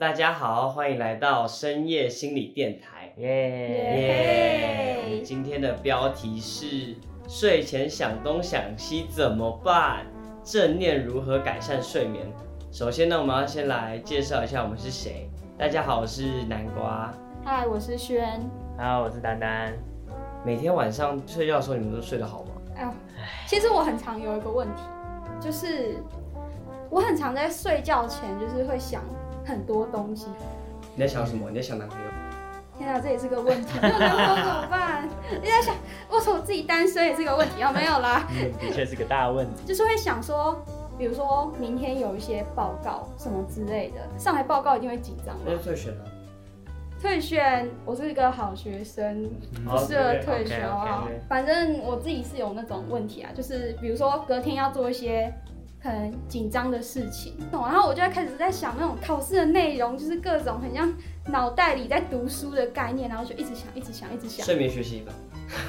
[0.00, 3.12] 大家好，欢迎来到深夜心理电台。
[3.16, 3.26] 耶！
[3.96, 5.02] 耶！
[5.02, 6.94] 我们今天的标题是
[7.26, 10.06] 睡前想东想西怎么办？
[10.44, 12.32] 正念如何改善睡眠？
[12.70, 15.28] 首先呢，我们要先来介绍一下我们是谁。
[15.58, 17.12] 大家好，我是南瓜。
[17.44, 18.40] 嗨，我是轩。
[18.78, 19.76] 好，我是丹丹。
[20.46, 22.50] 每天晚上睡觉的时候，你们都睡得好吗？
[22.76, 22.88] 哎，
[23.48, 24.82] 其实我很常有一个问题，
[25.40, 25.96] 就是
[26.88, 29.02] 我很常在睡觉前就是会想
[29.48, 30.26] 很多东西。
[30.94, 31.48] 你在想什么？
[31.48, 32.04] 你在想男朋友？
[32.76, 35.08] 天啊，这也是个问题，没有男朋友怎么办？
[35.42, 35.74] 你在想，
[36.10, 38.28] 我说我自己单身也是个问题啊，没有啦。
[38.60, 39.64] 的确是个大问题。
[39.66, 40.62] 就是会想说，
[40.96, 45.34] 比如说明天有一些报告什么之类的，上台报告一定会紧张。
[45.44, 46.04] 那就退选了。
[47.00, 49.30] 退选，我是一个好学生，
[49.64, 51.06] 不适合退选啊。
[51.28, 55.32] 反正我自己是有那种问题啊，就是比如说隔天要做一些
[55.88, 60.92] 可能紧张的事情，然后我就会开始在想那种考试的内容，就是各种很像
[61.28, 64.44] 脑袋里在读书的概念，然后就一直想，一直想，一直想。
[64.44, 65.12] 睡眠学习吧。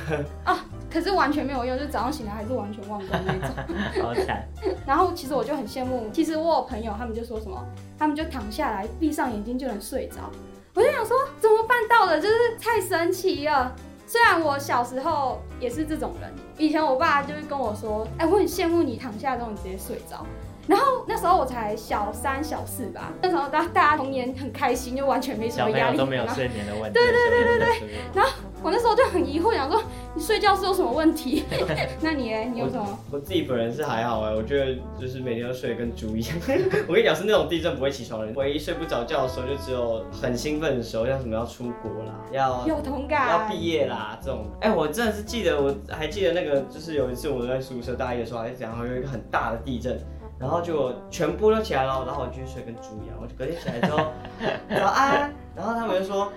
[0.43, 3.49] 啊，可是完全没有用，就早上醒来还是完全忘光那种。
[4.03, 4.45] 好惨。
[4.85, 7.65] 然后其实我就很羡慕，其实我有朋友，他们就说什么，
[7.97, 10.29] 他们就躺下来，闭上眼睛就能睡着。
[10.73, 12.19] 我就想说，怎么办到的？
[12.19, 13.73] 就是太神奇了。
[14.09, 20.25] 虽然我小时候也是这种人，以前我爸就是跟我说，哎，我很羡慕你躺下之后你直接睡着。
[20.65, 26.99] 然后那时候我才小三小四吧，那时候大大家童年很开心，就完全没什么压力，都没有睡眠的问题。
[26.99, 27.89] 对对对对对。
[28.15, 29.81] 然后我那时候就很疑惑，想说
[30.13, 31.43] 你睡觉是有什么问题？
[32.01, 32.45] 那你哎？
[32.45, 32.99] 你有什么？
[33.11, 36.35] 我自己本人是还好哎，我觉得就是每天都睡得跟猪一样。
[36.87, 38.35] 我跟你讲，是那种地震不会起床的人。
[38.35, 44.45] 唯一睡不着觉的时候，就只有很兴奋的时候，像什么要出国啦，要有同感，要毕业啦这种。
[44.61, 49.99] 哎，我真的是记得，我还记得那个，就是有一次我在宿舍大一的时候，还是怎样，有一个很大的地震。
[50.39, 53.17] 然后就全部都起来了，然后我继续睡跟猪一样。
[53.21, 54.05] 我就隔天起来之后，
[54.73, 55.33] 早安。
[55.53, 56.31] 然后他们就说：“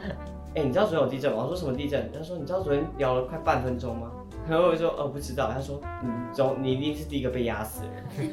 [0.54, 4.10] 哎，你知道昨天有地震吗？”我说：“什么地震？”他说：“你知道昨天聊了快半分钟吗？”
[4.48, 7.88] 然后我说：“哦，不知道。”他说：“嗯总你一定是第一个被压死的
[8.22, 8.32] 人。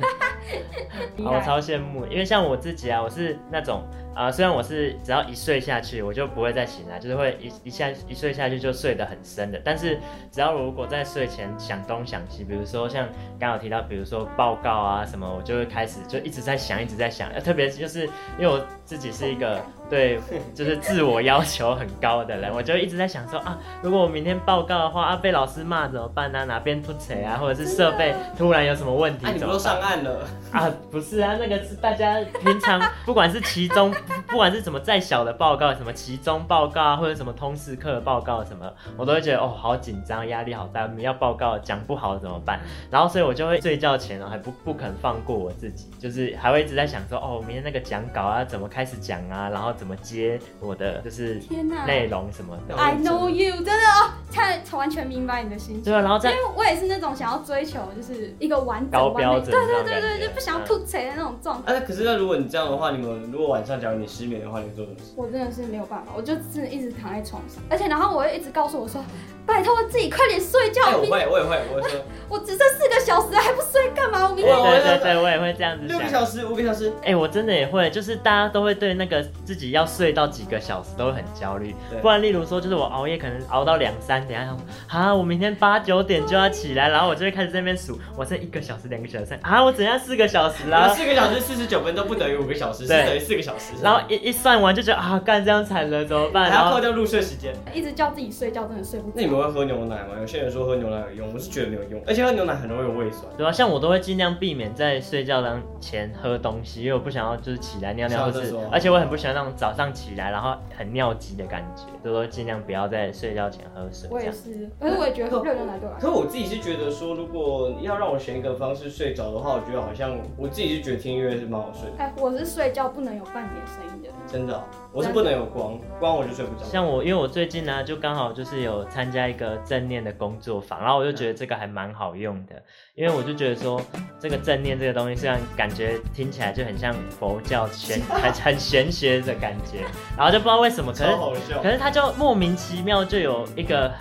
[1.20, 3.84] ”我超羡慕，因为像我自己啊，我是那种。
[4.16, 9.62] 啊，虽然我是只要一睡下去，我就不会再醒来，就是会一一下一睡下去就睡得很深的。
[9.64, 9.98] 但是
[10.30, 13.08] 只要如果在睡前想东想西，比如说像
[13.40, 17.32] 刚刚提到，比如说报告啊什么，我就会开始就一直在想，一直在想。
[17.42, 20.20] 特别就是因为我自己是一个对，
[20.54, 26.46] 就是自我要求很高的人，我就一直在想说啊，如果我明天报告的话啊，被老师骂怎么办呢？
[26.46, 29.26] 哪边突锤啊，或者是设备突然有什么问题？
[29.34, 30.72] 你不都上岸了啊？
[30.90, 33.94] 不是啊，那个是大家平常 不管是其中。
[34.28, 40.86] 不管是什么再小的报告，什么期中报告啊，或者什么通识课的报告什么，我都会觉得哦，好紧张，压力好大。
[40.96, 42.60] 你要报告讲不好怎么办？
[42.92, 51.42] 然后所以我就会睡觉前哦，还不不肯放过我自己，就是还会一直在想说，哦，明天那个讲稿啊，怎么开始讲啊，然后怎么接我的就是
[51.88, 52.76] 内容什么的。
[52.76, 55.89] I know you，真的哦，太完全明白你的心情。
[55.90, 61.74] 对啊，然后因为我也是那种想要追求就是一个完整高标准，对对对对，就不想要吐槽的那种状态。
[61.74, 65.14] 哎，可是那如果你这样的话，你们如果晚上假如你失眠的话，你做什么事？
[65.16, 69.04] 我真的是没有办法，我就真的一直躺在床上，而且然后我会一直告诉我说，
[69.46, 70.82] 拜托自己快点睡觉。
[70.98, 74.30] 我会，我也会，我会说，我只剩四个小时还不睡干嘛？
[74.30, 76.92] 我明天对对对，我也会这样子六个小时，五个小时。
[77.04, 81.76] 哎，我真的也会，就是大家都会对那个自己要睡到几个小时都会很焦虑。
[82.02, 90.90] 不然，例如说，就是我熬夜可能熬到两三点，然后啊，我明天八九点就要起来，然后我就会开始在那边数，我剩一个小时、两个小时，啊，我怎样四个小时啦？
[90.90, 93.74] 四个小时四十九分都不等于五个小时，是等于四个小时。
[93.82, 95.18] 然后一一算完就觉得啊。
[95.30, 96.50] 干这样惨了怎么办？
[96.50, 99.14] 然后扣掉入睡时间，一直叫自己睡觉，真的睡不着。
[99.16, 100.16] 那你们会喝牛奶吗？
[100.20, 103.26] 有些人说喝牛奶有用，我是觉得没有用，而且喝牛奶很容易有胃酸。
[103.38, 114.10] 对啊，像我都会尽量避免在睡觉当前喝东西，因为我不想要就是起来尿尿，或是而且我很不喜欢那种早上起来然后很尿急的感觉，就说尽量不要在睡觉前喝水。
[114.10, 115.90] 我也是，可是我也觉得喝热牛奶对。
[116.00, 121.98] 可我自己是觉得说，如果要让我选一个方式睡着的话，我觉得好像我自己是觉得听音乐是蛮好睡的。
[121.98, 124.10] 哎，我是睡觉不能有半点声音的。
[124.28, 124.64] 真的，
[124.94, 125.78] 我是不能有光。
[126.00, 126.66] 光我就睡不着。
[126.66, 132.56] 像我，因为我最近呢，就刚好就是有参加一个正念的工作坊，然后我就觉得这个还蛮好用的，
[132.96, 133.82] 因为我就觉得说，
[134.20, 139.80] 这个正念这个东西，虽然感觉听起来就很像佛教玄， 很很玄学的感觉，
[140.16, 143.92] 然后就不知道为什么，可是可是它就莫名其妙就有一个，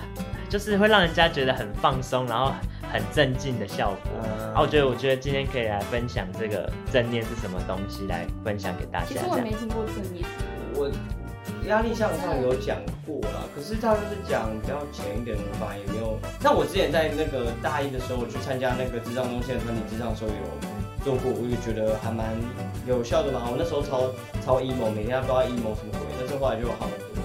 [0.49, 2.53] 就是会让人家觉得很放松，然后
[2.93, 4.13] 很镇静的效果。
[4.39, 9.07] 然后我觉得，我觉得今天可以来分享这个正念是什么东西，来分享给大家。
[9.07, 10.25] 其实我没听过正念。
[10.75, 10.91] 我。
[11.67, 16.19] 压力向上有讲过啦，可是他就是讲比较浅一点的吧，也没有。
[16.43, 22.37] 那我之前在那个大一的时候，我去参加那个智障中心的团体智障的时候有做过，我也觉得还蛮
[22.87, 23.49] 有效的嘛。
[23.51, 24.13] 我那时候超
[24.45, 27.21] 超 emo，每天不知道 emo 什么鬼，但是后来就好很多。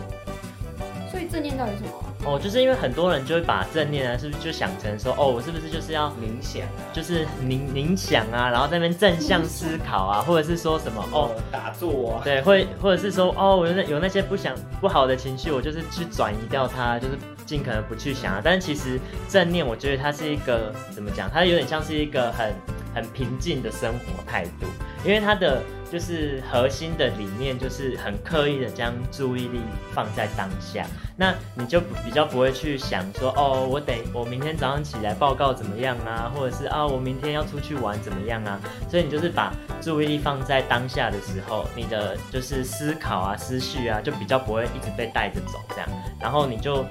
[1.11, 2.07] 所以正念到底什么啊？
[2.25, 17.13] 哦，就是因为很多人就会把正念啊，是不是就想成说，哦，我是不是就是要冥想啊，就是冥冥想啊，然后在那边正向思考啊，或者是说什么哦，哦打坐啊，对，会或者是说哦，我有那有那些不想不好的情绪，我就是去转移掉它，就是
[17.45, 18.41] 尽可能不去想啊。
[18.43, 21.29] 但是其实正念，我觉得它是一个怎么讲？
[21.29, 22.53] 它有点像是一个很
[22.95, 24.67] 很平静的生活态度，
[25.05, 25.61] 因为它的
[25.93, 29.61] 就是核心的理念就是很刻意的将注意力
[29.93, 38.59] 放在当下，那你就比较不会去想说哦，我得我明天早上起来报告怎么样啊，或者是啊我明天要出去玩怎么样啊，
[38.89, 45.87] 所以你就是把注意力放在当下的时候，你的就是思考啊、思绪啊，就比较不会一直被带着走这样。
[46.19, 46.83] 然后你就，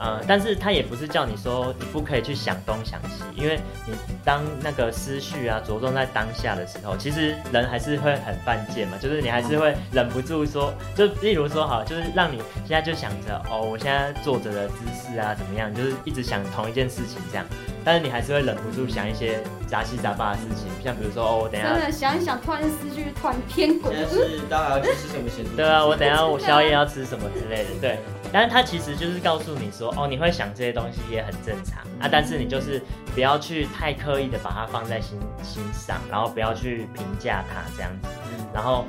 [0.00, 3.92] 呃，但是他也不是叫你说你不可以去想东想西，因为你
[4.24, 17.44] 当那个思绪啊着重在当下的时候，其实人还是会很犯贱嘛，就是你还是会忍不住说，就例如说好，就是让你现在就想着哦，我现在坐着的姿势啊怎么样，就是一直想同一件事情这样。
[17.84, 25.44] 但是你还是会忍不住想一些杂七杂八的事情，像比如说哦，我等一下真的想一想，突然思绪突然偏轨现，在是大家要去吃什么咸？
[25.54, 27.98] 对啊，我等一下我宵夜要吃什么之类的，对。
[28.32, 31.80] 但是他其实就是告诉你说，哦，你会想这些东西也很正常。
[32.00, 32.82] 啊，但是你就是
[33.14, 38.08] 不要去太刻意的把它放在心心上，然后不要去评价它这样子，
[38.54, 38.86] 然后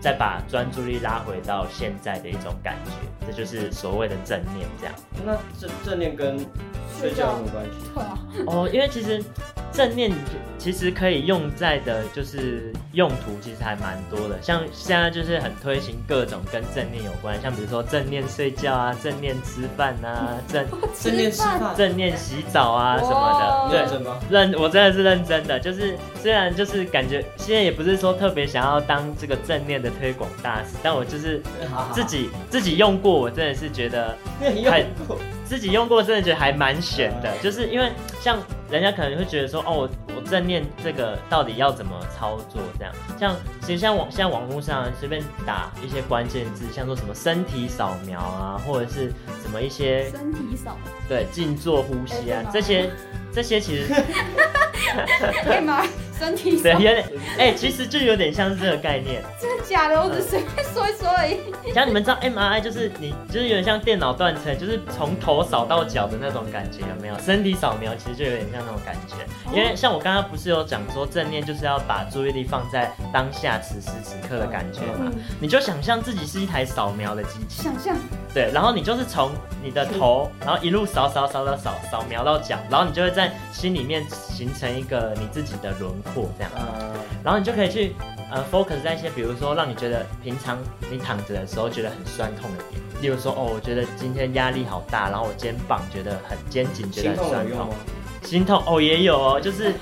[0.00, 4.94] 再把专注力拉回到现在的一种感觉，这就是所谓的正念这样。
[5.24, 6.38] 那正正念跟
[7.04, 7.70] 睡觉有什么关系？
[7.94, 9.22] 对啊，哦，因为其实
[9.70, 10.10] 正念
[10.58, 14.40] 其实可以用在的，就是用途其实还蛮多的。
[14.40, 20.64] 像现在就是很推行各种跟正念有关，像比如说正念睡觉啊、正念吃饭啊、 正
[20.98, 23.68] 正念吃饭正念洗澡啊什么的。
[23.70, 24.18] 对认，真吗？
[24.30, 31.42] 认我真的是认真的，就是虽然就是感觉现在也不是说特别想要当这个正念的推广大使，但我就是
[31.92, 34.72] 自己自己用过，我真的是觉得 很用
[35.06, 38.38] 过自己用过，真的觉得还蛮悬的，就是因为像
[38.70, 49.12] 人家可能会觉得说，哦，我我正念这个到底要怎么操作这样，像其实像网现在网络上随便打一些关键字，像说什么身体扫描啊，或者是
[49.42, 52.90] 什么一些身体扫，对静坐呼吸啊哎这些
[53.32, 53.86] 这些其实
[55.44, 55.84] 可以吗？
[56.18, 57.04] 身体少，对有点
[57.38, 59.22] 哎、其实就有点像是这个概念。
[59.68, 60.00] 假的？
[60.00, 61.72] 我只是随便说一说而已。
[61.72, 67.18] 像你们知道 MRI 就是你就是有点像电脑断层，就是从头扫到脚的那种感觉，有没有？
[67.18, 69.14] 身体扫描其实就有点像那种感觉。
[69.52, 75.10] 因为像我刚刚不是有讲说正念就是要把注意力放在当下此时此刻的感觉嘛？
[75.12, 77.96] 嗯，你就想象自己是一台扫描的机器，想象
[78.32, 79.30] 对，然后你就是从
[79.62, 86.50] 你的头，然后一路扫扫扫扫扫扫描到脚，然后你就会在心里面形成一个你自己的轮廓这样。
[86.56, 87.94] 呃，然后你就可以去
[88.34, 90.58] 呃 focus 在一些，比如说让你觉得平常
[90.90, 97.70] 你躺着的时候觉得很酸痛的点，例如说哦，我觉得今天压力好大，然后我肩膀觉得很肩颈觉得很酸痛？
[98.24, 99.72] 心痛哦也有哦，就是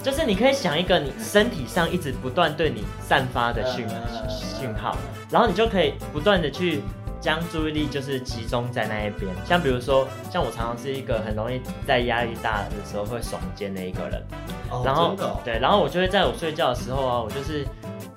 [0.00, 4.96] 就是你可以想一个你身体上一直不断对你散发的讯呃讯号，
[5.28, 6.80] 然后你就可以不断的去
[7.20, 14.22] 将注意力就是集中在那一边，像比如说像我常常是一个很容易在压力大的时候会耸肩的一个人。
[14.70, 17.66] 哦然后对，然后我就会在我睡觉的时候啊，我就是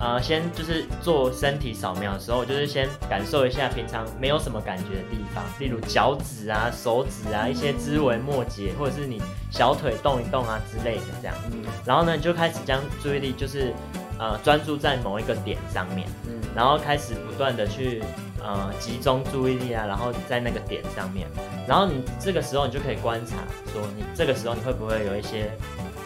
[0.01, 11.35] 呃先就是做身体扫描的时候，就是先感受一下平常没有什么感觉的地方，例如脚趾啊、手指啊一些枝微末节，或者是你小腿动一动啊之类的这样。
[11.51, 13.73] 嗯然后呢，你就开始将注意力就是
[14.17, 18.03] 呃专注在某一个点上面，嗯，然后开始不断的去
[18.43, 21.27] 呃集中注意力啊，然后在那个点上面，
[21.67, 23.35] 然后你这个时候你就可以观察
[23.71, 25.51] 说你这个时候你会不会有一些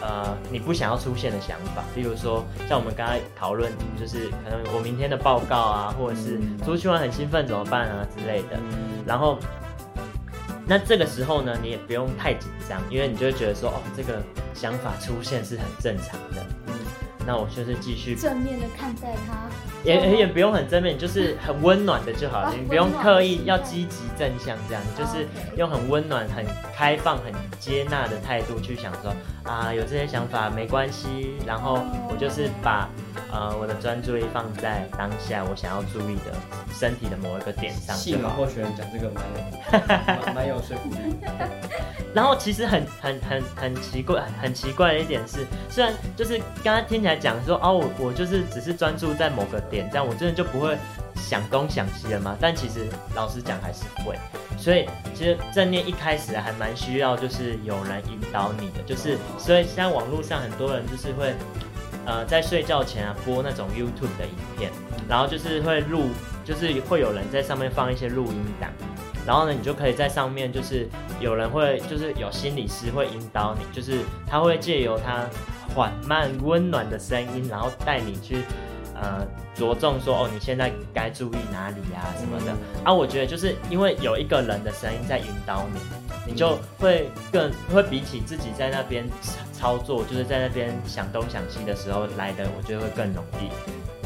[0.06, 6.58] 呃你不想要出现的想法，例如说像我们刚才讨论，就是可能我明天的报告啊，或者是嗯。
[6.64, 9.04] 出去玩很兴奋怎么办啊之类的，嗯。
[9.06, 9.38] 然后。
[10.68, 14.20] 那这个时候呢，你也不用太紧张，因为你就会觉得说，哦，这个
[14.52, 16.44] 想法出现是很正常的。
[16.66, 16.74] 嗯。
[17.24, 19.48] 那我就是继续正面的看待它，
[19.86, 25.26] 也也也不用很正面，就是很温暖的就好了，啊你不用刻意要积极正向这样，就是
[25.56, 29.14] 用很温暖、很开放、很接纳的态度去想说
[29.44, 32.88] 啊，有这些想法没关系，然后我就是把
[33.30, 36.34] 呃我的专注力放在当下我想要注意的
[36.78, 38.36] 身体的某一个点上戏马就好。
[38.36, 41.16] 候选人讲这个蛮有 蛮蛮有说服力。
[42.14, 50.76] 然后其实很很很很奇怪，很奇怪的一点是，虽然就是刚刚听起来讲说哦，我我就是只是专注在某个点，这样我真的就不会
[51.14, 52.36] 想东想西了吗？
[52.40, 54.16] 但其实老实讲还是会，
[54.58, 61.34] 所以其实正念一开始还蛮需要就是有人引导你的，就是所以现在网络上很多人就是会。
[62.08, 64.70] 呃，在睡觉前啊，播那种 YouTube 的影片，
[65.08, 66.04] 然后就是会录，
[66.46, 68.70] 就是会有人在上面放一些录音档，
[69.26, 70.88] 然后呢，你就可以在上面，就是
[71.18, 75.26] 有人会，就是有心理师会引导你，就是他会借由他
[75.74, 78.42] 缓慢温暖的声音，然后带你去，
[78.94, 79.26] 呃，
[79.56, 82.52] 着重说，哦，你现在该注意哪里呀什么的。
[82.84, 85.80] 啊，我觉得就是因为有一个人的声音在引导你，
[86.30, 89.04] 你就会更会比起自己在那边。
[89.56, 93.48] 操作就是在那边想东想西的时候来的，我觉得会更容易，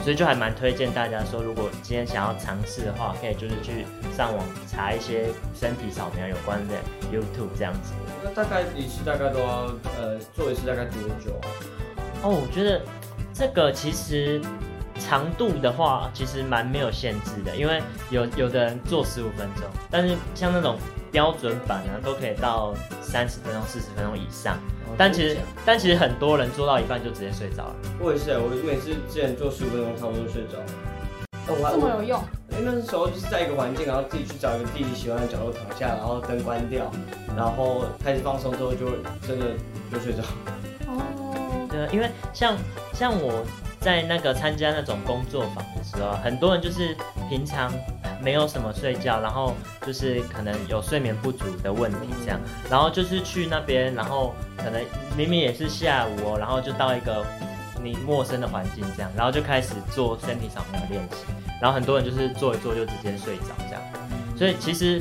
[0.03, 3.85] 所以就还蛮推荐大家说，如果今天想要尝试的话，可以就是去
[4.17, 6.75] 上网查一些身体扫描有关的
[7.13, 7.93] YouTube 这样子。
[8.25, 11.39] 那大概一次大概都要呃做一次大概多久？
[12.23, 12.81] 哦，我觉得
[13.33, 14.41] 这个其实
[14.99, 20.79] 长度的话，其实蛮没有限制的，因为有有的人做十五分钟，但是像那种
[21.13, 24.59] 标准版呢，都可以到三十分钟、四十分钟以上。
[24.97, 27.77] 但其实，但其实很多人做到一半就直接睡着了。
[27.99, 30.59] 我也是，我每次之前做十五分钟，差不多就睡着。
[31.47, 32.23] 这么有用？
[32.53, 36.91] 因为那时候就是在一个环境，然后自己去找一个自己喜欢的角落躺下，然后灯关掉，
[37.37, 38.87] 然后开始放松之后，就
[39.27, 39.47] 真的
[39.91, 40.23] 就睡着。
[40.87, 41.67] 哦。
[41.69, 42.57] 对，因为像
[42.93, 43.45] 像我
[43.81, 46.97] 在那个参加那种工作坊的时候，很多人就是
[47.29, 47.73] 平常。
[48.23, 49.55] 没有什么睡觉，然后
[49.87, 54.83] 就是可能有睡眠不足的问题这样，然后就是去那边，然后可能
[55.17, 57.25] 明明也是下午哦，然后就到一个
[57.83, 61.25] 你陌生的环境这样，然后就开始做身体扫描练习，
[61.61, 63.83] 然后很多人就是做一做就直接睡着这样，
[64.37, 65.01] 所以其实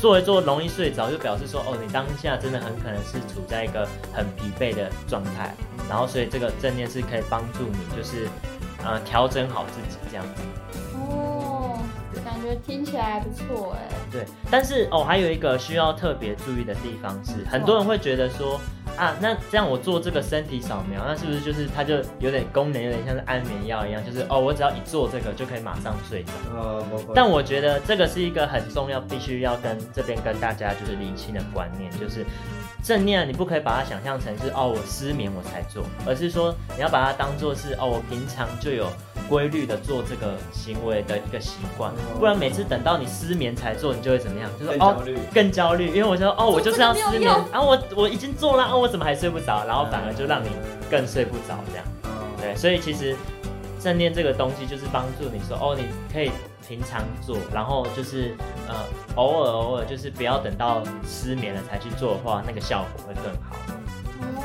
[0.00, 5.54] 做一做容易睡着，就表示说哦，你当下真的很可能是处在一个很疲惫的状态，
[5.88, 8.28] 然后所以这个正念是可以帮助你就是
[8.82, 10.42] 呃调整好自己这样子。
[12.44, 13.94] 觉得听起来还不错哎。
[14.12, 18.60] 对，但是哦，还有一个需要特别注意的地方是，很多人会觉得说
[18.96, 26.32] 啊，那这样我做这个身体扫描，那是不是就是它就有点功能，有点像是安眠药一样，就是哦，我只要一做这个就可以马上睡着。
[26.54, 26.84] 呃，
[27.14, 32.24] 但我觉得这个是一个很重要，必须要跟这边跟大家就是理清的观念，就是
[32.84, 38.86] 正念，你不可以把它想象成是哦，我失眠我才做，而是说你要把它当做是哦，我平常就有。
[39.26, 44.50] 规律的做这个行为的一个习惯，不然每次等到你失眠才做，你就会怎么样？
[44.60, 45.86] 就是哦，更焦虑。
[45.88, 49.64] 因为我说哦，我就是要失眠，然后我我已经做了，哦，我怎么还睡不着？
[49.66, 50.50] 然后反而就让你
[50.90, 51.86] 更睡不着这样。
[52.38, 53.16] 对，所以其实
[53.84, 56.30] 正念这个东西就是帮助你说哦，你可以
[56.66, 58.34] 平常做，然后就是
[58.66, 58.74] 呃
[59.14, 63.54] 偶尔偶尔就是不要等到失眠了才去做的话，那个效果会更好。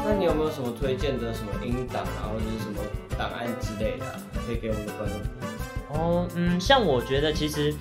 [0.04, 2.84] 那你有没有什么推荐的什么音档啊，或者是什么
[3.18, 4.06] 档案之类的？
[4.46, 7.74] 可以给我们的观众哦，嗯，像我觉得其实，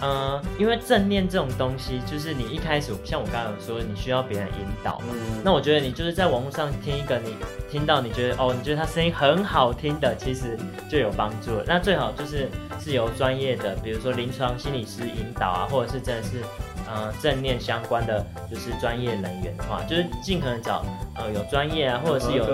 [0.00, 5.06] 呃，因为正念这种东西，就是你一开始像我刚刚说，你需要别人引导嘛。
[5.44, 7.34] 那我觉得你就是在网络上听一个，你
[7.70, 10.56] 听到你觉得哦，你觉得他声音很好听的，其实
[10.88, 11.50] 就有帮助。
[11.66, 12.48] 那最好就是
[12.80, 16.42] 是由专业的，比如说临床心理师引导啊，或者是真的是。
[16.88, 20.82] 呃，正念相关的就是专业人员的话，就是尽可能找
[21.14, 22.52] 呃有专业啊，或者是有合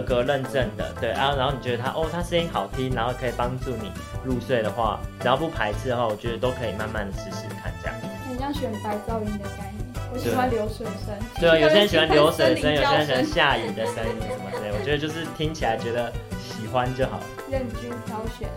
[0.00, 3.92] 格认证的，对啊，然后你觉得他哦，他声音好听，然后可以帮助你
[4.24, 7.94] 入睡的话，只要不排斥的话，我觉得都可以慢慢的试试看这样。
[8.26, 11.14] 很像选白噪音的概念，我喜欢流水声。
[11.38, 16.10] 对啊，有些人喜欢流水声，有些人喜欢下雨的声音什么之类，我觉得就是听起来觉得
[16.40, 17.20] 喜欢就好。
[17.50, 18.48] 任君挑选。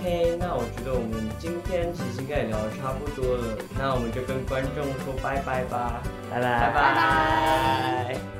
[0.00, 8.39] OK，那我觉得我们今天其实应该也聊得差不多了，那我们就跟观众说拜拜吧，拜拜拜拜。